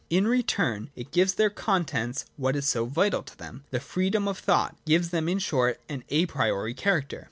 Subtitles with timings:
[0.09, 4.39] In return it gives their contents what is so vital to them, the freedom of
[4.39, 7.19] thought,— gives them, in short, an a priori character.